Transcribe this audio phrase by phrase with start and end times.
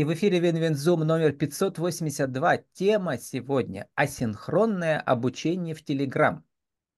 [0.00, 2.56] И в эфире WinWinZoom номер 582.
[2.72, 6.42] Тема сегодня– асинхронное обучение в Телеграм.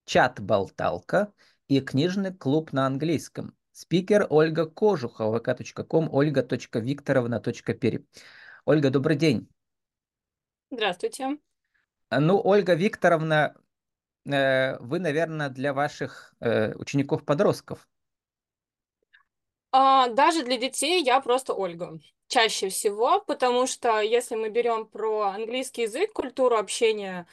[0.05, 1.33] Чат-болталка
[1.67, 3.57] и книжный клуб на английском.
[3.73, 8.07] Спикер Ольга Кожухова, vk.com, ольга.викторовна.пери.
[8.67, 9.49] Ольга, добрый день.
[10.71, 11.39] Здравствуйте.
[12.09, 13.57] Ну, Ольга Викторовна,
[14.27, 17.89] э, вы, наверное, для ваших э, учеников-подростков.
[19.73, 21.99] А, даже для детей я просто Ольга.
[22.33, 27.27] Чаще всего, потому что если мы берем про английский язык, культуру общения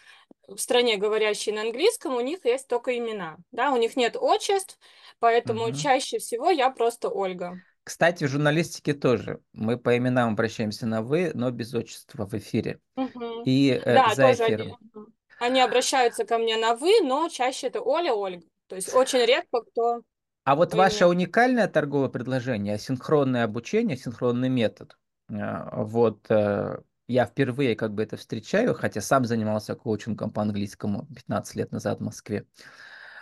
[0.49, 3.38] в стране, говорящей на английском, у них есть только имена.
[3.53, 4.77] Да, у них нет отчеств,
[5.20, 5.72] поэтому Мгм.
[5.72, 7.58] чаще всего я просто Ольга.
[7.85, 9.39] Кстати, в журналистике тоже.
[9.53, 13.45] Мы по именам обращаемся на «вы», но без отчества в эфире Мгм.
[13.45, 14.77] и э, Да, за тоже они, эфиром.
[14.94, 15.13] мгм.
[15.39, 18.45] они обращаются ко мне на «вы», но чаще это Оля, Ольга.
[18.67, 20.02] То есть очень редко кто
[20.43, 24.97] А вот по ваше уникальное торговое предложение, асинхронное обучение, асинхронный метод,
[25.30, 25.35] э,
[25.73, 31.55] вот э, я впервые как бы это встречаю, хотя сам занимался коучингом по английскому 15
[31.55, 32.45] лет назад в Москве,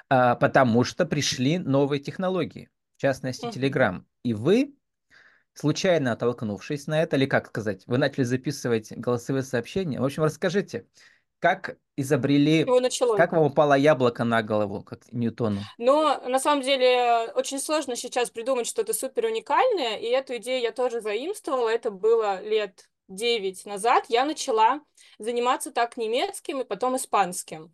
[0.10, 3.46] а, потому что пришли новые технологии, в частности.
[3.46, 4.04] Telegram.
[4.24, 4.76] И вы,
[5.54, 10.02] случайно оттолкнувшись на это, или как сказать, вы начали записывать голосовые сообщения.
[10.02, 10.86] В общем, расскажите,
[11.40, 12.66] как изобрели,
[13.18, 15.62] как вам упало яблоко на голову, как Ньютону?
[15.78, 20.72] Но на самом деле очень сложно сейчас придумать что-то супер уникальное, и эту идею я
[20.72, 21.70] тоже заимствовала.
[21.70, 24.06] Это было лет 9 назад.
[24.10, 24.82] Я начала
[25.18, 27.74] заниматься так немецким и потом испанским.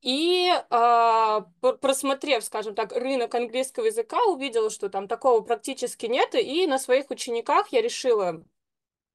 [0.00, 6.66] И пр- просмотрев, скажем так, рынок английского языка, увидела, что там такого практически нет, и
[6.66, 8.44] на своих учениках я решила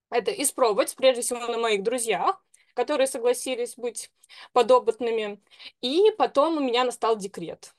[0.09, 2.43] это испробовать, прежде всего на моих друзьях,
[2.79, 4.09] которые согласились быть
[4.53, 5.41] подопытными.
[5.81, 7.75] И потом у меня настал декрет.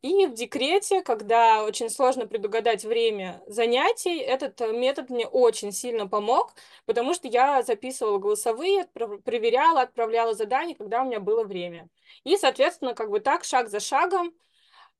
[0.00, 6.54] И в декрете, когда очень сложно предугадать время занятий, этот метод мне очень сильно помог,
[6.86, 11.90] потому что я записывала голосовые, проверяла, отправляла задания, когда у меня было время.
[12.24, 14.32] И, соответственно, как бы так, шаг за шагом,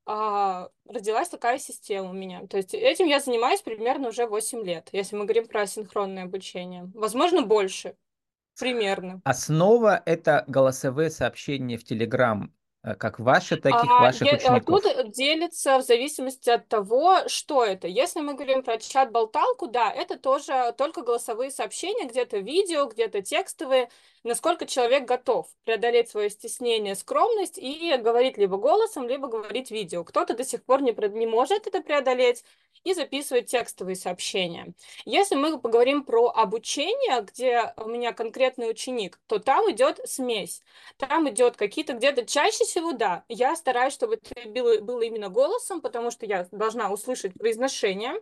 [0.05, 2.47] а, родилась такая система у меня.
[2.49, 6.91] То есть этим я занимаюсь примерно уже 8 лет, если мы говорим про синхронное обучение.
[6.93, 7.97] Возможно, больше,
[8.59, 9.21] примерно.
[9.25, 12.53] Основа– это голосовые сообщения в э,
[12.83, 15.13] как ваши, так и А, ваших а тут учеников.
[15.13, 17.87] делится в зависимости от того, что это.
[17.87, 23.89] Если мы говорим про чат-болталку, да, это тоже только голосовые сообщения, где-то видео, где-то текстовые.
[24.25, 30.03] Насколько человек готов преодолеть свое стеснение, скромность и говорить либо голосом, либо говорить видео.
[30.05, 32.45] Кто-то до сих пор не, не может это преодолеть
[32.85, 34.75] и записывает текстовые сообщения.
[35.05, 40.63] Если мы поговорим про обучение, где у меня конкретный ученик, то там идет смесь.
[40.97, 45.81] Там идет какие-то где-то чаще всего, да, я стараюсь, чтобы это было, было именно голосом,
[45.81, 48.15] потому что я должна услышать произношение,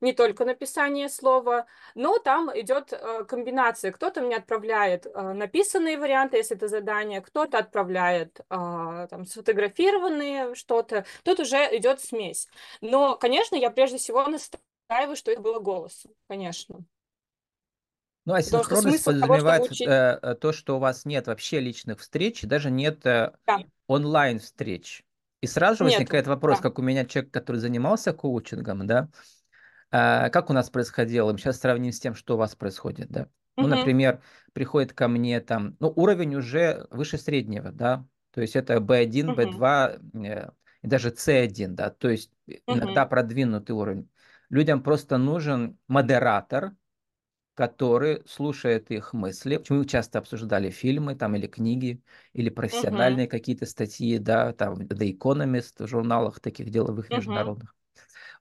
[0.00, 3.92] не только написание слова, но там идет э, комбинация.
[3.92, 8.44] Кто-то мне отправляет э, написанные варианты, если это задание, кто-то отправляет э,
[9.10, 11.04] там сфотографированные что-то.
[11.22, 12.48] Тут уже идет смесь.
[12.80, 16.78] Но, конечно, я прежде всего настаиваю, что это было голосом, конечно.
[18.26, 19.88] Ну, Потому что асинхронность того, чтобы подразумевает учить...
[19.88, 25.02] э, э, то, что у вас нет вообще личных встреч, даже нет э, Да, онлайн-встреч.
[25.40, 26.62] И сразу же возникает вопрос, да.
[26.62, 29.08] как у меня человек, который занимался коучингом, да,
[29.90, 31.32] А, Как у нас происходило?
[31.32, 33.28] Мы сейчас сравним с тем, что у вас происходит, да.
[33.56, 34.22] Ну, Мгм, например,
[34.52, 39.34] приходит ко мне там, ну, уровень уже выше среднего, да, то есть это B1, мгм,
[39.34, 40.50] B2 э,
[40.82, 42.30] и даже C1, да, то есть
[42.66, 44.08] иногда мгм, продвинутый уровень.
[44.48, 46.72] Людям просто нужен модератор,
[47.60, 49.62] который слушает их мысли.
[49.68, 55.84] Мы часто обсуждали фильмы там или книги, или профессиональные какие-то статьи, да, там The Economist
[55.84, 57.74] в журналах таких деловых мгм, международных.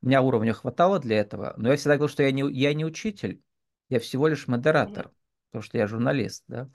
[0.01, 2.85] У меня уровня хватало для этого, но я всегда говорил, что я не, я не
[2.85, 3.41] учитель,
[3.89, 5.11] я всего лишь модератор,
[5.51, 6.69] потому что я журналист, да,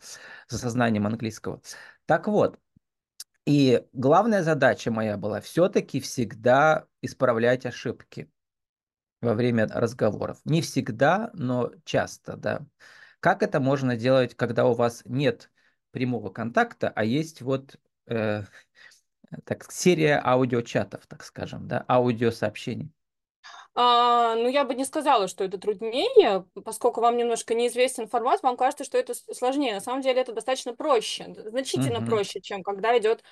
[0.48, 1.62] с осознанием английского.
[2.06, 2.58] Так вот,
[3.46, 8.30] и главная задача моя была все-таки всегда исправлять ошибки
[9.24, 10.38] во время разговоров.
[10.44, 12.66] Не всегда, но часто, да.
[13.20, 15.50] Как это можно делать, когда у вас нет
[15.90, 17.76] прямого контакта, а есть вот
[18.06, 18.42] э,
[19.44, 22.92] так, серия аудиочатов, так скажем, да, аудиосообщений?
[23.76, 28.56] А, ну, я бы не сказала, что это труднее, поскольку вам немножко неизвестен формат, вам
[28.56, 29.74] кажется, что это сложнее.
[29.74, 32.02] На самом деле это достаточно проще, значительно Мгм.
[32.02, 33.24] проще, чем когда идет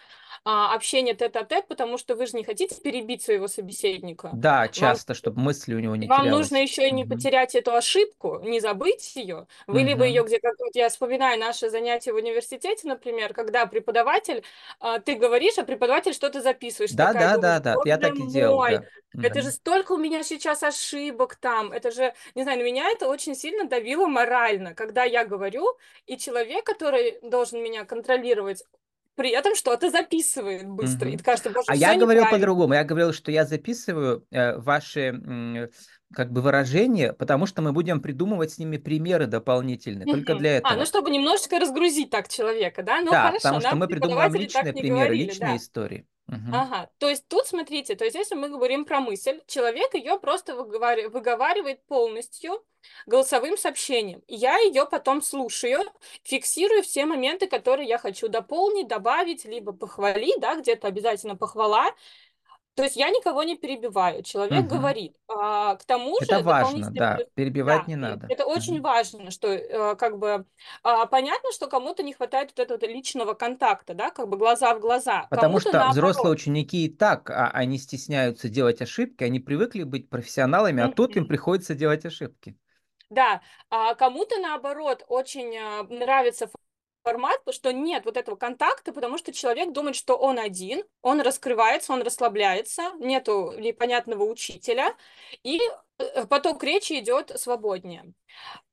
[0.44, 4.40] а, общение тет-а-тет, потому что вы же не хотите перебить своего собеседника.
[4.44, 6.56] Да, Вам часто, чтобы мысль у него не Вам нужно терялась.
[6.56, 9.46] еще и не потерять эту ошибку, не забыть ее.
[9.68, 14.42] Вы либо ее где, как вот я вспоминаю наши занятия в университете, например, когда преподаватель,
[14.80, 18.18] а, ты говоришь, а преподаватель что-то записываешь, Да, такая да, думаешь, да, да, я так
[18.20, 18.84] и делал, да.
[19.20, 19.52] это же Мгм.
[19.52, 21.72] столько у меня сейчас ошибок там?
[21.72, 25.76] Это же, не знаю, на меня это очень сильно давило морально, когда я говорю,
[26.06, 28.64] и человек, который должен меня контролировать,
[29.14, 31.10] при этом что-то записывает быстро.
[31.10, 31.22] И Мгм.
[31.22, 32.74] кажется, боже, А я говорил по-другому.
[32.74, 35.68] Я говорил, что я записываю э, ваши м,
[36.12, 40.76] как бы выражения, потому что мы будем придумывать с ними примеры дополнительные, только для А,
[40.76, 40.86] ну этого.
[40.86, 43.00] чтобы немножечко разгрузить так человека, да?
[43.00, 45.56] Ну Да, хорошо, потому что мы придумываем личные примеры, говорили, личные да.
[45.56, 46.06] истории.
[46.26, 46.52] Мгм.
[46.54, 50.54] Ага, то есть тут смотрите, то есть если мы говорим про мысль, человек ее просто
[50.54, 52.62] выговари- выговаривает полностью
[53.06, 54.22] голосовым сообщением.
[54.28, 55.80] Я ее потом слушаю,
[56.24, 61.94] фиксирую все моменты, которые я хочу дополнить, добавить, либо похвалить, да, где-то обязательно похвала.
[62.74, 64.70] То есть я никого не перебиваю, человек Мгм.
[64.76, 65.14] говорит.
[65.28, 67.24] А, к тому Это же важно, дополнительный да.
[67.34, 68.26] Перебивать да, не надо.
[68.28, 68.82] это очень Мгм.
[68.82, 70.46] важно, что э, как бы
[70.82, 74.80] а, понятно, что кому-то не хватает вот этого личного контакта, да, как бы глаза в
[74.80, 76.34] глаза, Потому что взрослые наоборот.
[76.34, 81.26] ученики и так, а, они стесняются делать ошибки, они привыкли быть профессионалами, а тут им
[81.26, 82.56] приходится делать ошибки.
[83.10, 86.48] Да, а кому-то наоборот очень а, нравится
[87.02, 91.92] формат, что нет вот этого контакта, потому что человек думает, что он один, он раскрывается,
[91.92, 94.94] он расслабляется, нету непонятного учителя,
[95.42, 95.60] и
[95.98, 98.12] э, поток речи идет свободнее.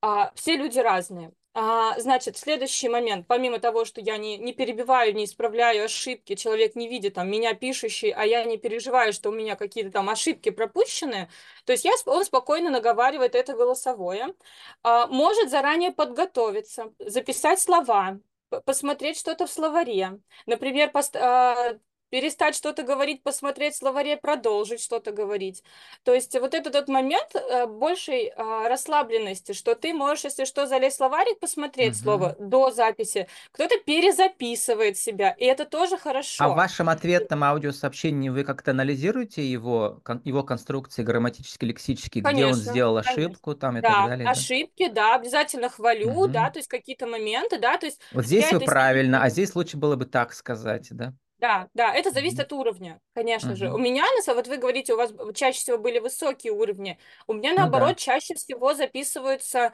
[0.02, 1.32] А, все люди разные.
[1.54, 6.76] А, значит, следующий момент, помимо того, что я не, не перебиваю, не исправляю ошибки, человек
[6.76, 10.52] не видит там меня пишущий, а я не переживаю, что у меня какие-то там ошибки
[10.52, 11.28] пропущены,
[11.66, 14.36] то есть я, он спокойно наговаривает это голосовое,
[14.84, 18.20] а, может заранее подготовиться, записать слова,
[18.66, 21.78] посмотреть что-то в словаре, например, пост- а,
[22.10, 25.64] перестать что-то говорить, посмотреть в словаре, продолжить что-то говорить.
[26.04, 30.66] То есть вот этот вот момент э, большей а, расслабленности, что ты можешь, если что,
[30.68, 31.96] залезть в словарик, посмотреть Мгм.
[31.98, 33.28] слово до записи.
[33.52, 35.98] Кто-то перезаписывает себя, и это тоже
[36.38, 36.56] А в хорошо.
[36.56, 42.98] вашем ответном аудиосообщении вы как-то анализируете его, его конструкции грамматические, лексические, где он Конечно, сделал
[43.04, 43.36] конечно.
[43.38, 44.48] ошибку там и так Да, далее, да?
[44.48, 46.52] ошибки, да, обязательно хвалю, да, Мгм.
[46.52, 49.96] то есть какие-то моменты, да, то есть Вот здесь вы правильно, а здесь лучше было
[49.96, 51.16] бы так сказать, да?
[51.40, 53.72] Да, да, это зависит от уровня, конечно же.
[53.72, 57.00] У меня, на вот вы говорите, у вас чаще всего были высокие уровни.
[57.28, 57.96] У меня, Ну наоборот, да.
[57.96, 59.72] чаще всего записываются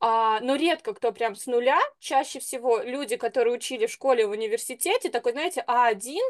[0.00, 1.80] А, но редко кто прям с нуля.
[2.00, 6.20] Чаще всего люди, которые учили в школе, в университете, такой, знаете, А1,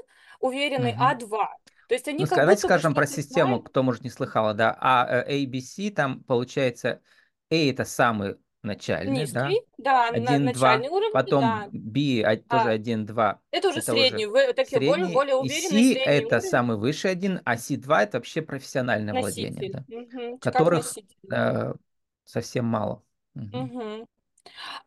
[0.40, 1.00] уверенный Мгм.
[1.00, 1.58] А2.
[1.88, 3.68] То есть Ну, они ска- как давайте скажем про систему, знают.
[3.70, 4.76] кто, может, не слыхала, да.
[4.80, 7.00] А э, ABC там получается
[7.50, 11.68] A это самый начальный, да, Низкий, да, на- один, два, начальный уровень, потом да.
[11.72, 15.14] B а, тоже А, один, два, это уже это уже средний, вы, такие более, средний,
[15.14, 16.48] более и уверенный C средний это уровень.
[16.48, 19.72] самый высший один, а C2 это вообще профессиональное владение, Носитель.
[19.72, 20.94] да, Мгм, как которых
[21.24, 21.56] да.
[21.70, 21.74] э,
[22.24, 23.02] совсем мало.
[23.34, 23.72] Мгм.
[23.74, 24.06] Мгм.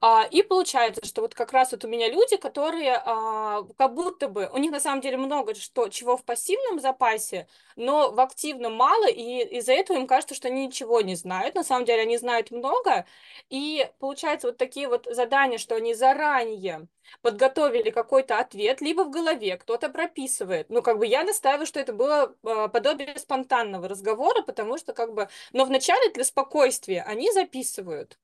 [0.01, 4.27] А, и получается, что вот как раз вот у меня люди, которые а, как будто
[4.27, 8.73] бы, у них на самом деле много что, чего в пассивном запасе, но в активном
[8.75, 11.55] мало, и из-за этого им кажется, что они ничего не знают.
[11.55, 13.05] На самом деле они знают много,
[13.49, 16.87] и получается вот такие вот задания, что они заранее
[17.21, 20.69] подготовили какой-то ответ, либо в голове кто-то прописывает.
[20.69, 25.13] Ну, как бы я настаиваю, что это было а, подобие спонтанного разговора, потому что как
[25.13, 28.17] бы, но вначале для спокойствия они записывают.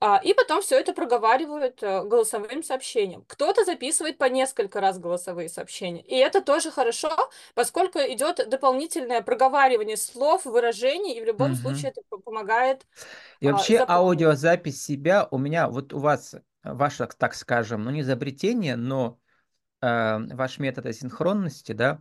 [0.00, 3.24] А, и потом все это проговаривают э, голосовым сообщением.
[3.26, 6.02] Кто-то записывает по несколько раз голосовые сообщения.
[6.02, 7.10] И это тоже хорошо,
[7.54, 11.54] поскольку идет дополнительное проговаривание слов, выражений, и в любом Мгм.
[11.54, 12.86] случае это помогает
[13.40, 13.88] И а, вообще запомнить.
[13.88, 19.18] аудиозапись себя у меня, вот у вас, э, ваше, так скажем, ну не изобретение, но
[19.82, 22.00] э, ваш метод асинхронности, да,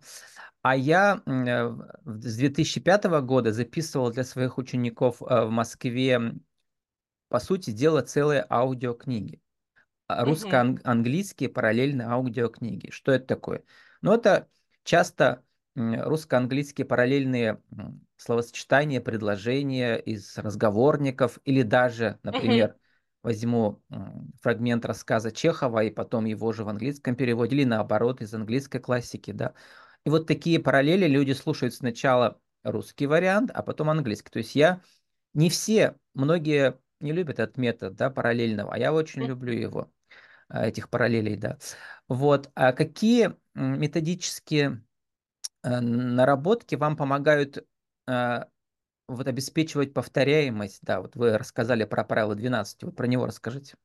[0.62, 1.70] а я э,
[2.06, 6.34] с 2005 года записывал для своих учеников в Москве,
[7.36, 9.42] по сути дела, целые аудиокниги
[10.08, 12.92] а, русско-английские параллельные аудиокниги.
[12.92, 13.64] Что это такое?
[14.02, 14.48] Ну, это
[14.86, 15.44] часто
[15.76, 17.62] русско-английские параллельные
[18.16, 22.78] словосочетания, предложения из разговорников, или даже, например,
[23.22, 23.84] возьму
[24.42, 29.32] фрагмент рассказа Чехова и потом его же в английском переводе, или наоборот, из английской классики,
[29.32, 29.56] да.
[30.06, 34.30] И вот такие параллели люди слушают сначала русский вариант, а потом английский.
[34.30, 34.80] То есть я
[35.34, 39.92] не все, многие не любят этот метод, да, параллельного, а я очень люблю его
[40.50, 41.58] а, этих параллелей, да.
[42.08, 42.52] Вот.
[42.56, 44.84] А какие методические
[45.64, 47.66] э, наработки вам помогают
[48.08, 48.46] э,
[49.08, 50.80] вот обеспечивать повторяемость?
[50.82, 53.76] Да, вот вы рассказали про правило 12, вот про него расскажите.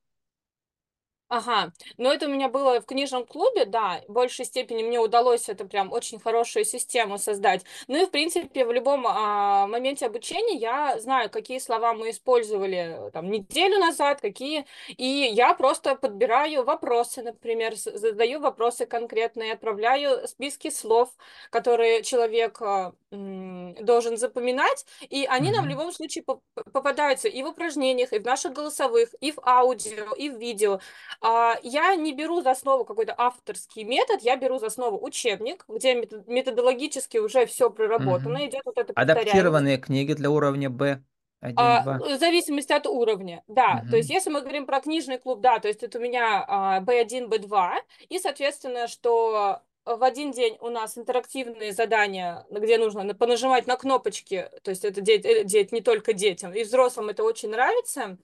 [1.33, 5.47] Ага, но это у меня было в книжном клубе, да, в большей степени мне удалось
[5.47, 7.63] это прям очень хорошую систему создать.
[7.87, 13.09] Ну и, в принципе, в любом а, моменте обучения я знаю, какие слова мы использовали
[13.13, 20.69] там неделю назад, какие, и я просто подбираю вопросы, например, задаю вопросы конкретные, отправляю списки
[20.69, 21.11] слов,
[21.49, 26.25] которые человек а, должен запоминать, и они нам в любом случае
[26.73, 30.79] попадаются и в упражнениях, и в наших голосовых, и в аудио, и в видео.
[31.21, 35.93] А, я не беру за основу какой-то авторский метод, я беру за основу учебник, где
[35.95, 38.45] методологически уже все проработано, Угу.
[38.45, 38.93] идет вот это.
[38.95, 41.53] Адаптированные книги для уровня B1-2.
[41.55, 43.83] А, в зависимости от уровня, да.
[43.89, 44.15] То есть, Угу.
[44.15, 47.73] если мы говорим про книжный клуб, да, то есть это у меня а, B1, B2,
[48.09, 54.49] и, соответственно, что в один день у нас интерактивные задания, где нужно понажимать на кнопочки,
[54.63, 58.17] то есть это деть, э, деть не только детям, и взрослым это очень нравится.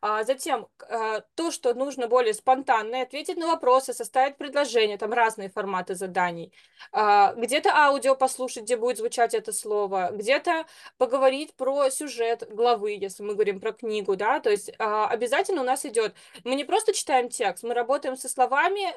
[0.00, 5.48] А затем а, то, что нужно более спонтанно, ответить на вопросы, составить предложения, там разные
[5.48, 6.52] форматы заданий.
[6.92, 13.22] А, где-то аудио послушать, где будет звучать это слово, где-то поговорить про сюжет главы, если
[13.22, 16.14] мы говорим про книгу, да, то есть а, обязательно у нас идет,
[16.44, 18.88] мы не просто читаем текст, мы работаем со словами,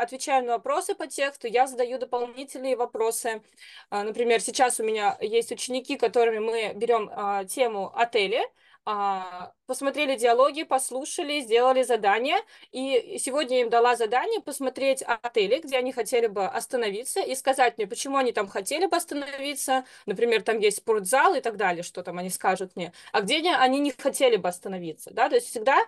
[0.00, 3.42] отвечаем на вопросы по тексту, я задаю дополнительные вопросы.
[3.90, 7.10] Например, сейчас у меня есть ученики, которыми мы берем
[7.46, 8.42] тему отеля,
[8.84, 12.38] посмотрели диалоги, послушали, сделали задание.
[12.72, 17.78] И сегодня я им дала задание посмотреть отели, где они хотели бы остановиться, и сказать
[17.78, 19.84] мне, почему они там хотели бы остановиться.
[20.06, 22.92] Например, там есть спортзал и так далее, что там они скажут мне.
[23.12, 25.10] А где они не хотели бы остановиться.
[25.12, 25.28] Да?
[25.28, 25.78] То есть всегда,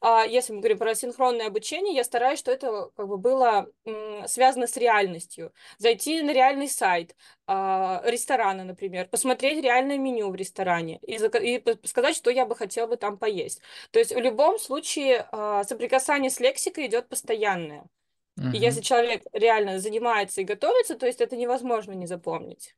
[0.00, 3.68] а, если мы говорим про синхронное обучение, я стараюсь, что это как бы было
[4.26, 5.52] связано с реальностью.
[5.78, 12.14] Зайти на реальный сайт, а, ресторана, например, посмотреть реальное меню в ресторане и, и сказать,
[12.14, 13.62] что я бы хотела бы там поесть.
[13.90, 17.86] То есть в любом случае а, соприкасание с лексикой идет постоянное.
[18.36, 18.48] Угу.
[18.52, 22.76] И если человек реально занимается и готовится, то есть это невозможно не запомнить.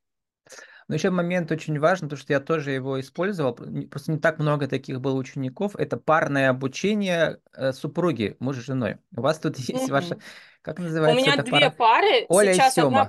[0.89, 3.55] Но еще момент очень важный, потому что я тоже его использовал.
[3.55, 5.77] Просто не так много таких было учеников.
[5.77, 8.99] Это парное обучение э, супруги, муж с женой.
[9.17, 10.19] У вас тут есть ваша,
[10.63, 11.21] как называется?
[11.21, 11.71] У меня две пара?
[11.71, 12.27] пары.
[12.29, 13.09] Оля Сейчас одна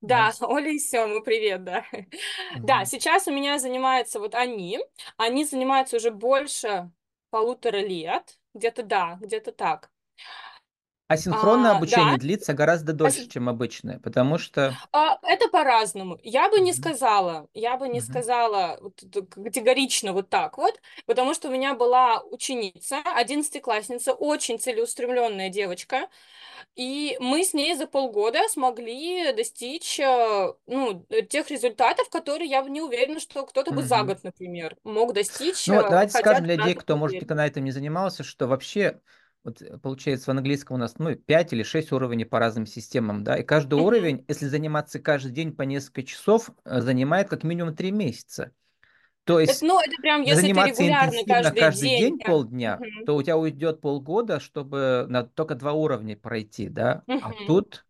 [0.00, 1.84] да, да, Оля и Сема, привет, да.
[2.50, 2.66] Угу.
[2.66, 4.78] Да, сейчас у меня занимаются вот они.
[5.16, 6.90] Они занимаются уже больше
[7.30, 8.38] полутора лет.
[8.54, 9.90] Где-то да, где-то так.
[11.08, 12.20] Асинхронное а, обучение да.
[12.20, 13.30] длится гораздо дольше, Асин...
[13.30, 14.76] чем обычное, потому что...
[14.92, 16.18] А, это по-разному.
[16.24, 21.48] Я бы не сказала, я бы не сказала вот, категорично вот так вот, потому что
[21.48, 26.08] у меня была ученица, одиннадцатиклассница, очень целеустремленная девочка,
[26.74, 32.80] и мы с ней за полгода смогли достичь э, ну, тех результатов, которые я не
[32.80, 35.68] уверена, что кто-то бы за год, например, мог достичь.
[35.68, 39.00] Ну вот давайте скажем для людей, кто, может, никогда этим не занимался, что вообще
[39.46, 43.36] вот получается в английском у нас ну, 5 или 6 уровней по разным системам, да,
[43.36, 43.82] и каждый mm-hmm.
[43.82, 48.52] уровень, если заниматься каждый день по несколько часов, э, занимает как минимум 3 месяца.
[49.22, 52.24] То есть, ну, это прям, если заниматься ты регулярно каждый, каждый день, день да.
[52.26, 53.04] полдня, uh-huh.
[53.06, 57.02] то у тебя уйдет полгода, чтобы на только два уровня пройти, да.
[57.08, 57.20] Uh-huh.
[57.22, 57.84] А тут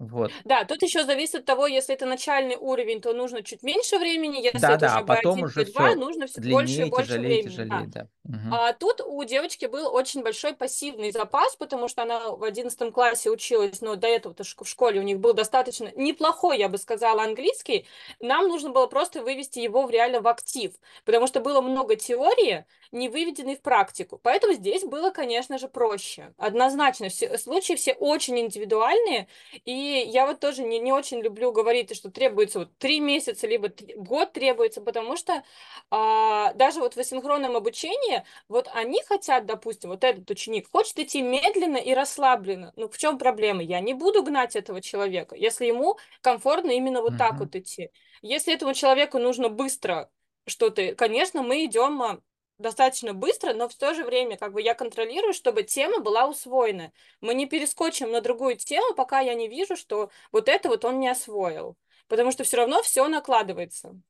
[0.00, 0.32] вот.
[0.44, 4.42] Да, тут еще зависит от того, если это начальный уровень, то нужно чуть меньше времени,
[4.42, 6.82] если да, это да, уже а потом B1, уже B2, все нужно все длиннее, больше
[6.82, 7.48] и больше тяжелее, времени.
[7.50, 8.00] тяжелее, да.
[8.02, 8.08] да.
[8.24, 8.54] Угу.
[8.54, 13.30] А тут у девочки был очень большой пассивный запас, потому что она в 11 классе
[13.30, 17.86] училась, но до этого в школе у них был достаточно неплохой, я бы сказала, английский.
[18.20, 20.72] Нам нужно было просто вывести его в реально в актив,
[21.04, 24.20] потому что было много теории, не выведенной в практику.
[24.22, 26.34] Поэтому здесь было, конечно же, проще.
[26.36, 29.28] Однозначно, все, случаи все очень индивидуальные,
[29.64, 29.72] и
[30.06, 34.32] я вот тоже не, не очень люблю говорить, что требуется вот три месяца, либо год
[34.32, 35.42] требуется, потому что
[35.90, 38.09] а, даже вот в асинхронном обучении,
[38.48, 42.72] вот они хотят, допустим, вот этот ученик хочет идти медленно и расслабленно.
[42.76, 43.62] Ну, в чем проблема?
[43.62, 47.90] Я не буду гнать этого человека, если ему комфортно именно вот так вот идти.
[48.22, 50.10] Если этому человеку нужно быстро
[50.46, 52.22] что-то, конечно, мы идем
[52.58, 56.92] достаточно быстро, но в то же время как бы я контролирую, чтобы тема была усвоена.
[57.20, 61.00] Мы не перескочим на другую тему, пока я не вижу, что вот это вот он
[61.00, 61.76] не освоил.
[62.06, 64.00] Потому что все равно все накладывается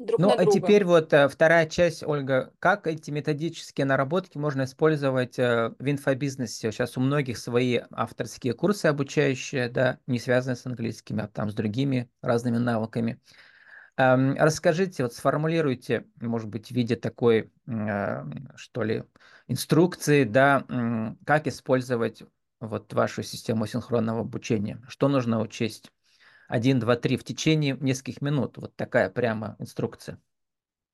[0.00, 0.52] друг ну, на а друга.
[0.52, 2.52] теперь вот э, вторая часть, Ольга.
[2.58, 6.72] Как эти методические наработки можно использовать э, в инфобизнесе?
[6.72, 11.54] Сейчас у многих свои авторские курсы обучающие, да, не связанные с английскими, а там с
[11.54, 13.20] другими разными навыками.
[13.96, 18.24] Эм, расскажите, вот сформулируйте, может быть, в виде такой, э,
[18.56, 19.04] что ли,
[19.48, 20.64] инструкции, да,
[21.26, 22.22] как использовать
[22.60, 24.80] вот вашу систему синхронного обучения.
[24.88, 25.90] Что нужно учесть?
[26.50, 28.58] Один, два, три в течение нескольких минут.
[28.58, 30.18] Вот такая прямо инструкция.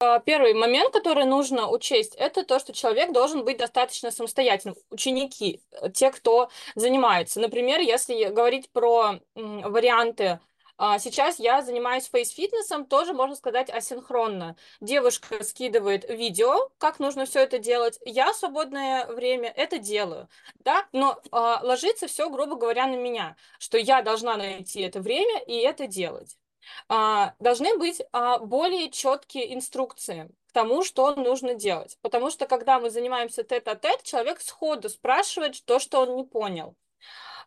[0.01, 4.77] А, Первый момент, который нужно учесть, это то, что человек должен быть достаточно самостоятельным.
[4.91, 7.41] Ученики, э, те, кто занимается.
[7.41, 10.41] Например, если говорить про варианты
[10.79, 14.57] Сейчас я занимаюсь фейс-фитнесом, тоже можно сказать асинхронно.
[14.81, 17.99] Девушка скидывает видео, как нужно все это делать.
[18.05, 20.29] Я в свободное время это делаю,
[20.59, 25.41] да, но а, ложится все, грубо говоря, на меня, что я должна найти это время
[25.47, 26.37] и это делать.
[26.89, 31.97] А, должны быть а, более четкие инструкции к тому, что нужно делать.
[32.03, 36.75] Потому что когда мы занимаемся тет-а-тет, человек сходу спрашивает то, что он не понял.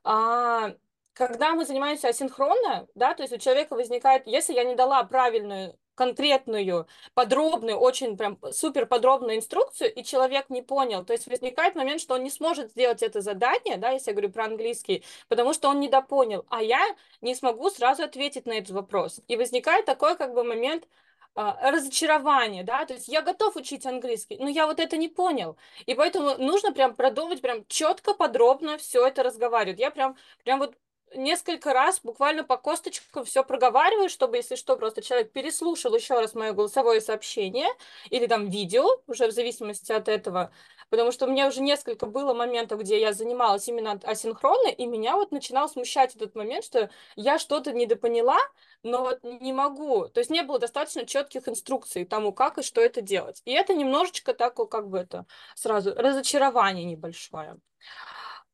[0.03, 0.73] А,
[1.19, 5.77] когда мы занимаемся асинхронно, да, то есть у человека возникает, если я не дала правильную
[5.93, 11.03] конкретную, подробную, очень прям супер подробную инструкцию, и человек не понял.
[11.03, 14.31] То есть возникает момент, что он не сможет сделать это задание, да, если я говорю
[14.31, 16.79] про английский, потому что он недопонял, а я
[17.19, 19.19] не смогу сразу ответить на этот вопрос.
[19.27, 20.87] И возникает такой как бы момент,
[21.35, 25.57] а, разочарование, да, то есть я готов учить английский, но я вот это не понял,
[25.85, 29.79] и поэтому нужно прям продумать, прям четко, подробно все это разговаривать.
[29.79, 30.75] Я прям, прям вот
[31.15, 36.33] несколько раз буквально по косточкам все проговариваю, чтобы, если что, просто человек переслушал еще раз
[36.33, 37.67] мое голосовое сообщение
[38.09, 40.51] или там видео, уже в зависимости от этого,
[40.89, 45.15] потому что у меня уже несколько было моментов, где я занималась именно асинхронно, и меня
[45.15, 48.39] вот начинал смущать этот момент, что я что-то недопоняла,
[48.83, 52.81] но вот не могу, то есть не было достаточно четких инструкций тому, как и что
[52.81, 53.41] это делать.
[53.45, 55.25] И это немножечко так, как бы это,
[55.55, 57.57] сразу разочарование небольшое.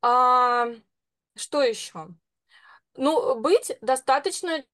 [0.02, 0.68] А,
[1.34, 2.08] что еще?
[2.96, 4.64] Ну, быть достаточно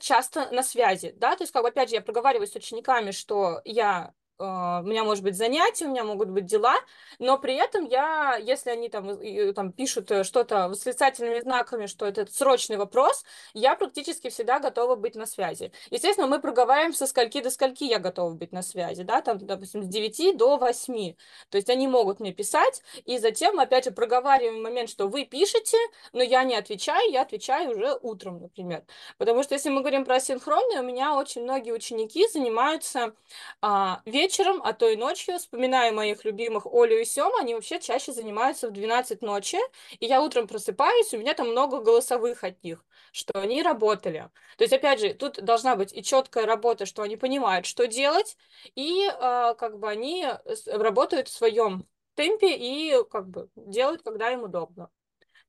[0.00, 3.60] часто на связи, да, то есть, как бы, опять же, я проговариваю с учениками, что
[3.64, 6.74] я у меня может быть занятия, у меня могут быть дела,
[7.18, 9.18] но при этом я, если они там,
[9.54, 13.24] там пишут э, что-то восклицательными знаками, что это срочный вопрос,
[13.54, 15.72] я практически всегда готова быть на связи.
[15.90, 19.82] Естественно, мы проговариваем со скольки до скольки я готова быть на связи, да, там, допустим,
[19.82, 21.14] с 9 до 8.
[21.48, 25.78] То есть они могут мне писать, и затем, опять же, проговариваем момент, что вы пишете,
[26.12, 28.84] но я не отвечаю, я отвечаю уже утром, например.
[29.18, 33.14] Потому что если мы говорим про синхронные, у меня очень многие ученики занимаются
[33.62, 38.12] а, вечером, а то и ночью, вспоминаю моих любимых Олю и Сёма, они вообще чаще
[38.12, 39.58] занимаются в 12 ночи,
[40.00, 44.28] и я утром просыпаюсь, у меня там много голосовых от них, что они работали.
[44.58, 48.36] То есть, опять же, тут должна быть и четкая работа, что они понимают, что делать,
[48.74, 50.26] и э, как бы они
[50.66, 54.90] работают в своем темпе и как бы делают, когда им удобно.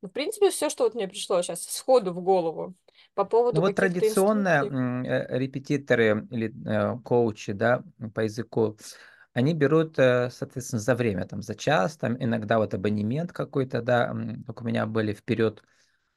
[0.04, 2.76] В принципе, все, что вот мне пришло сейчас сходу в голову
[3.18, 5.08] по поводу ну, вот традиционно инструкций.
[5.08, 8.78] Э, репетиторы или э, коучи да, по языку,
[9.34, 14.16] они берут, э, соответственно, за время, там, за час, там, иногда вот абонемент какой-то, да,
[14.46, 15.64] как у меня были вперед.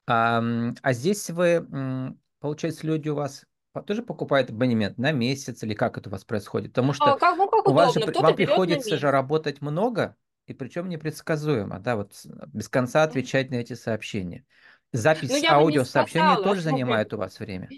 [0.07, 0.43] А,
[0.83, 3.47] а здесь вы, получается, люди у вас
[3.87, 6.73] тоже покупают абонемент на месяц или как это у вас происходит?
[6.73, 8.13] Потому что а, как, ну, как у вас удобно.
[8.13, 12.13] же вам приходится же работать много, и причем непредсказуемо, да, вот
[12.53, 14.45] без конца отвечать на эти сообщения.
[14.93, 17.69] Запись ну, аудиосообщения тоже занимает у вас время?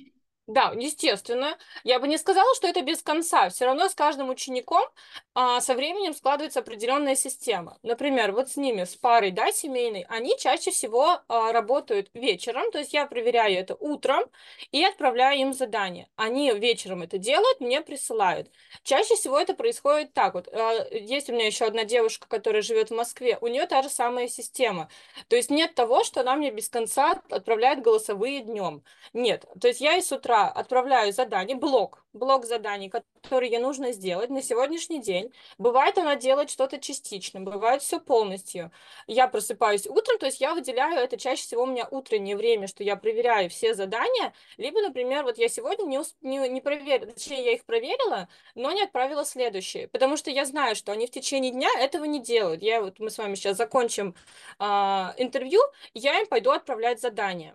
[0.53, 1.57] Да, естественно.
[1.83, 3.49] Я бы не сказала, что это без конца.
[3.49, 4.85] Все равно с каждым учеником
[5.33, 7.79] а, со временем складывается определенная система.
[7.83, 12.79] Например, вот с ними, с парой, да, семейной, они чаще всего а, работают вечером, то
[12.79, 14.25] есть я проверяю это утром
[14.73, 16.09] и отправляю им задание.
[16.17, 18.51] Они вечером это делают, мне присылают.
[18.83, 20.49] Чаще всего это происходит так вот.
[20.53, 23.89] А, есть у меня еще одна девушка, которая живет в Москве, у нее та же
[23.89, 24.91] самая система.
[25.29, 28.85] То есть нет того, что она мне без конца отправляет голосовые днем.
[29.15, 29.47] Нет.
[29.59, 34.31] То есть я и с утра отправляю задание, блок, блок заданий, которые ей нужно сделать
[34.31, 35.33] на сегодняшний день.
[35.59, 38.71] Бывает, она делает что-то частично, бывает все полностью.
[39.07, 42.85] Я просыпаюсь утром, то есть я выделяю это чаще всего у меня утреннее время, что
[42.85, 46.17] я проверяю все задания, либо, например, вот я сегодня не, усп...
[46.23, 50.77] не, не проверила, точнее, я их проверила, но не отправила следующие, потому что я знаю,
[50.77, 52.63] что они в течение дня этого не делают.
[52.63, 54.15] Я вот мы с вами сейчас закончим
[54.59, 55.61] а, интервью,
[55.95, 57.55] я им пойду отправлять задания.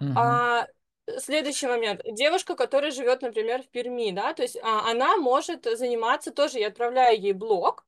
[0.00, 0.12] Угу.
[0.16, 0.66] А,
[1.18, 2.00] Следующий момент.
[2.04, 6.68] Девушка, которая живет, например, в Перми, да, то есть а, она может заниматься тоже, я
[6.68, 7.84] отправляю ей блог,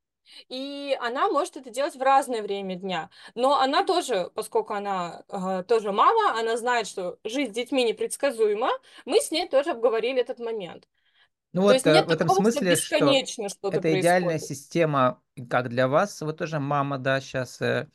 [0.49, 3.09] и она может это делать в разное время дня.
[3.35, 8.69] Но она тоже, поскольку она э, тоже мама, она знает, что жизнь с детьми непредсказуема,
[9.05, 10.87] мы с ней тоже обговорили этот момент.
[11.53, 12.97] Ну То вот есть нет в этом такого, смысле, что,
[13.47, 13.99] что это происходит.
[14.01, 17.87] идеальная система, как для вас, вы тоже мама, да, сейчас э,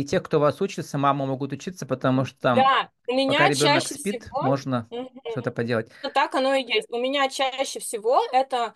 [0.00, 3.48] и те, кто вас учится, мама могут учиться, потому что там, да, у меня пока
[3.48, 4.42] ребенок чаще спит, всего...
[4.42, 5.10] можно угу.
[5.30, 5.88] что-то поделать.
[6.02, 6.90] Ну, так оно и есть.
[6.90, 8.74] У меня чаще всего это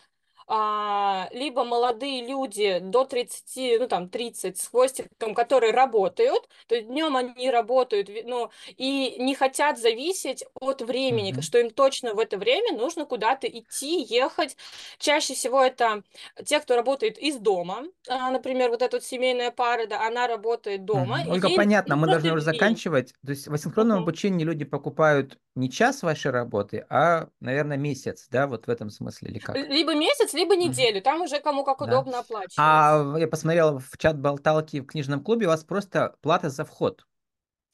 [1.32, 7.16] либо молодые люди до 30, ну там 30 с хвостиком, которые работают, то есть днем
[7.16, 11.40] они работают, ну, и не хотят зависеть от времени, Мгм.
[11.40, 14.56] что им точно в это время нужно куда-то идти, ехать.
[14.98, 16.02] Чаще всего это
[16.44, 20.84] те, кто работает из дома, а, например, вот эта вот семейная пара, да, она работает
[20.84, 23.14] дома, и Ольга, ей понятно, мы должны уже заканчивать.
[23.24, 24.02] То есть в асинхронном Мгм.
[24.02, 29.30] обучении люди покупают не час вашей работы, а, наверное, месяц, да, вот в этом смысле
[29.30, 29.70] или как?
[29.78, 31.82] Либо месяц, либо неделю, там уже кому как Да.
[31.82, 32.56] удобно оплачивать.
[32.56, 37.06] А я посмотрел в чат болталки в книжном клубе, у вас просто плата за вход.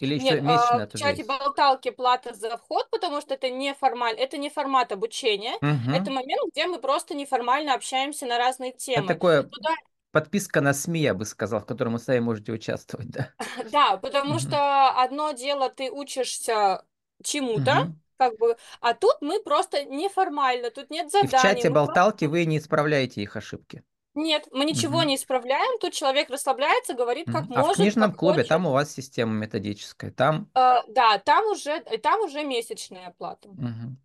[0.00, 1.24] Или еще Нет, а, месячная в чате есть?
[1.24, 6.10] болталки плата за вход, потому что это не формаль, это не формат обучения, это Мгм.
[6.10, 9.14] момент, где мы просто неформально общаемся на разные Это темы.
[9.14, 9.74] такое Туда
[10.12, 13.34] подписка на СМИ, я бы сказал, в котором вы сами можете участвовать, да.
[13.64, 16.84] Да, потому что одно дело, ты учишься
[17.22, 18.00] чему-то, Мгм.
[18.18, 21.92] как бы, а тут мы просто неформально, тут нет И в заданий, чате мы просто...
[21.94, 23.82] болталки вы не исправляете их ошибки.
[24.14, 25.08] Нет, мы ничего Мгм.
[25.08, 27.52] не исправляем, тут человек расслабляется, говорит, как Мгм.
[27.54, 28.48] А в может, книжном клубе хочет.
[28.48, 33.48] там у вас система методическая, там Э, да, там уже, там уже месячная оплата.
[33.48, 33.98] Мгм.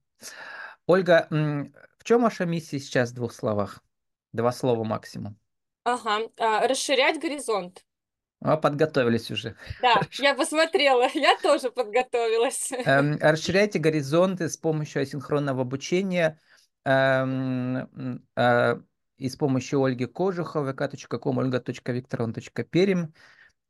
[0.88, 3.84] Ольга, в чем ваша миссия сейчас в двух словах?
[4.34, 5.38] Два слова максимум.
[5.84, 7.86] Ага, а, расширять горизонт.
[8.43, 9.56] А, подготовились уже.
[9.82, 10.23] Да, Хорошо.
[10.23, 12.71] я посмотрела, я тоже подготовилась.
[12.71, 16.39] Эм, расширяйте горизонты с помощью асинхронного обучения
[16.84, 18.80] эм, э,
[19.17, 23.13] и с помощью Ольги Кожуховой, vk.com, olga.викторовна.перим,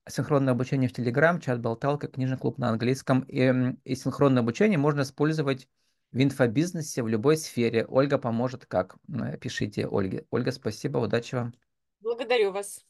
[0.08, 3.22] синхронное обучение в Телеграм, чат-болталка, книжный клуб на английском.
[3.28, 5.68] И, и синхронное обучение можно использовать
[6.14, 7.86] в инфобизнесе, в любой сфере.
[7.86, 8.96] Ольга поможет как?
[9.42, 10.26] Пишите Ольге.
[10.32, 11.54] Ольга, спасибо, удачи вам.
[12.02, 12.86] Благодарю вас.